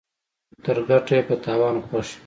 [0.63, 2.19] تر ګټه ئې په تاوان خوښ يو.